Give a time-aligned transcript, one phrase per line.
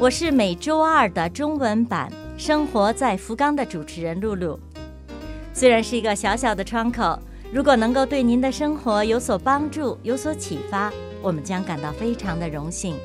[0.00, 2.10] 我是每周二的中文版
[2.42, 4.58] 《生活在福冈》的主持人露露。
[5.52, 7.16] 虽然是一个小小的窗口，
[7.52, 12.96] 如果能够对您的生活有所帮助、有所启发，我们将感到非常的荣幸。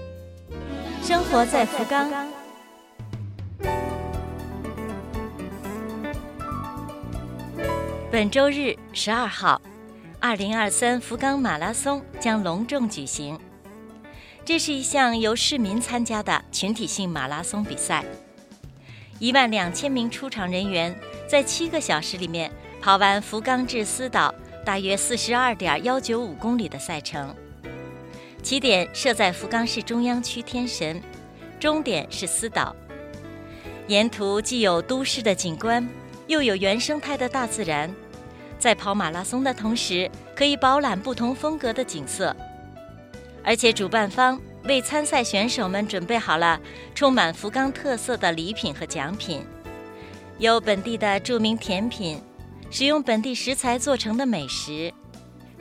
[1.03, 2.11] 生活在福冈。
[8.11, 9.61] 本周日十二号，
[10.19, 13.39] 二零二三福冈马拉松将隆重举行。
[14.49, 18.03] 这是一项由市民参加的群体性马拉松比赛，
[19.19, 24.33] 一万两千名出场人员在七个小时里面跑完福冈至思岛
[24.65, 27.31] 大约四十二点幺九五公里的赛程。
[28.41, 30.99] 起点设在福冈市中央区天神，
[31.59, 32.75] 终点是思岛。
[33.85, 35.87] 沿途既有都市的景观，
[36.25, 37.93] 又有原生态的大自然，
[38.57, 42.35] 在跑马拉松的同时，可以饱览不同风格的景色。
[43.49, 46.61] 而且主办方为参赛选手们准备好了
[46.93, 49.43] 充满福冈特色的礼品和奖品，
[50.37, 52.21] 有本地的著名甜品，
[52.69, 54.93] 使用本地食材做成的美食。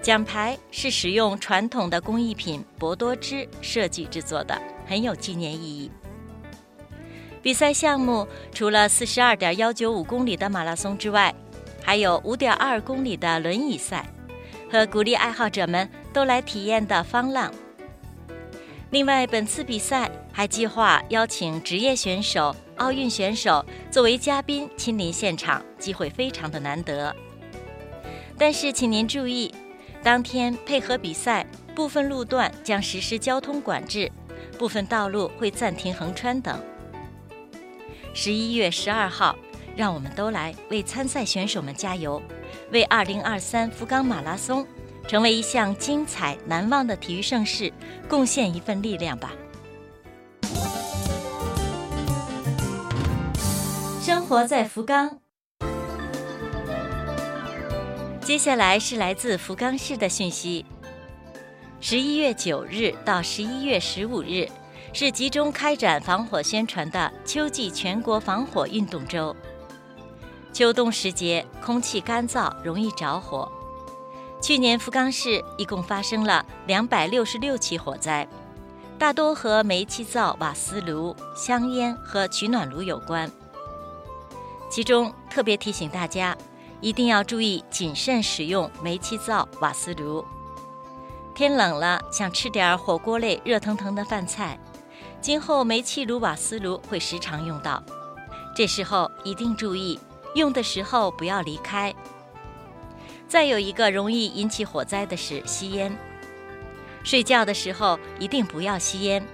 [0.03, 5.91] 奖牌是使用传统的工艺品博多织设计制作的，很有纪念意义。
[7.41, 11.34] 比赛项目除了四十二点幺九五公里的马拉松之外，
[11.83, 14.05] 还有五点二公里的轮椅赛，
[14.70, 17.50] 和鼓励爱好者们都来体验的方浪。
[18.91, 27.14] 另外，本次比赛还计划邀请职业选手、奥运选手作为嘉宾亲临现场，机会非常的难得。
[28.39, 29.55] 但是，请您注意，
[30.03, 34.10] 当天配合比赛，部分路段将实施交通管制，
[34.59, 36.59] 部分道路会暂停横穿等。
[38.15, 39.37] 十一月十二号，
[39.76, 42.22] 让我们都来为参赛选手们加油，
[42.72, 44.66] 为二零二三福冈马拉松。
[45.08, 47.72] 成为一项精彩难忘的体育盛事，
[48.06, 49.32] 贡献一份力量吧。
[54.02, 55.19] 生活在福冈。
[58.20, 60.66] 接下来是来自福冈市的讯息。
[61.80, 64.46] 十一月九日到十一月十五日
[64.92, 69.34] 是集中开展防火宣传的秋季全国防火运动周。
[70.52, 73.50] 秋冬时节，空气干燥，容易着火。
[74.41, 78.26] 去年福冈市一共发生了两百六十六起火灾，
[78.97, 83.31] 大多和煤气灶、瓦斯炉、香烟和取暖炉有关。
[84.71, 86.37] 其中特别提醒大家，
[86.81, 90.25] 一定要注意谨慎使用煤气灶、瓦斯炉。
[91.34, 94.59] 天冷了，想吃点火锅类热腾腾的饭菜，
[95.20, 97.82] 今后煤气炉、瓦斯炉会时常用到，
[98.55, 99.99] 这时候一定注意，
[100.34, 101.94] 用的时候不要离开。
[103.28, 105.97] 再有一个容易引起火灾的是吸烟。
[107.05, 109.25] 睡觉的时候一定不要吸烟，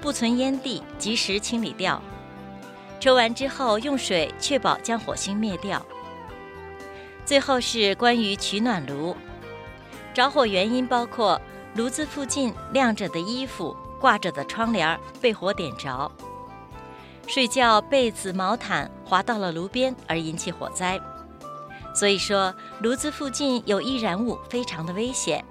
[0.00, 2.00] 不存烟蒂及时清理掉。
[3.00, 5.84] 抽完之后用水确保将火星灭掉。
[7.24, 9.16] 最后是关于取暖炉，
[10.14, 11.40] 着火原因包括
[11.74, 16.10] 炉子附近晾着的衣服、挂着的窗帘被火点着，
[17.26, 21.00] 睡觉被子、毛毯滑到了炉边而引起火灾。
[21.94, 25.44] 所以说，炉子附近有易燃物，非常的危险。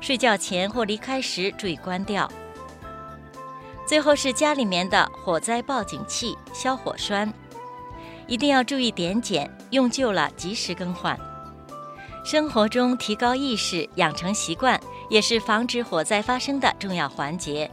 [0.00, 2.30] 睡觉前或离开时注意关掉。
[3.86, 7.32] 最后是家里面的火灾报警器、消火栓，
[8.26, 11.18] 一定要注意点检，用旧了及时更换。
[12.24, 17.68] 生活中提高意识、养成习惯，也是防止火灾发生的重要环节。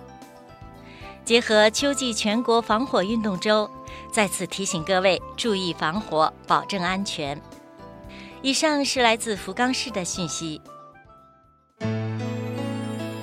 [1.24, 3.70] 结合秋季全国防火运动周，
[4.12, 7.40] 再次提醒各位注意防火，保证安全。
[8.44, 10.62] 以上是来自福冈市的讯息。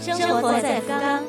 [0.01, 1.23] 生活在福冈。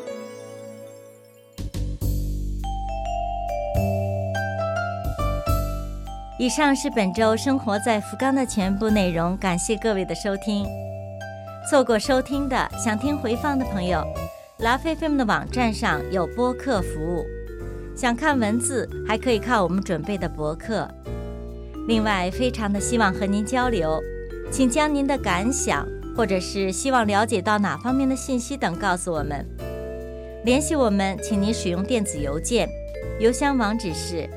[6.37, 10.67] 以上是本周生活在福冈的全部内容，感谢各位的收听。
[11.69, 14.03] 错过收听的，想听回放的朋友，
[14.59, 17.23] 拉菲菲们的网站上有播客服务。
[17.95, 20.89] 想看文字，还可以看我们准备的博客。
[21.87, 24.01] 另外，非常的希望和您交流，
[24.51, 29.45] 请将您的感想或者是希望了解到哪方面的信息等告诉我们。
[30.43, 32.67] 联系我们，请您使用电子邮件
[33.19, 34.27] 邮箱网址是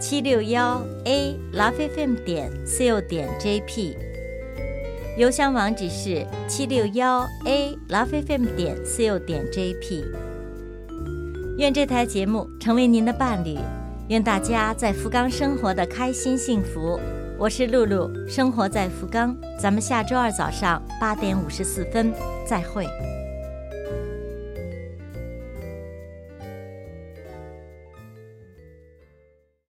[0.00, 3.96] 七六幺 a lovefm 点 co 点 jp。
[5.16, 10.04] 邮箱网址是七六幺 a lovefm 点 co 点 jp。
[11.58, 13.58] 愿这台节目成为您的伴侣，
[14.08, 16.98] 愿大家在福冈生活的开心幸福。
[17.38, 22.10] 我是露露，生活在福冈，咱们下周二早上八点五十四分
[22.46, 22.86] 再会。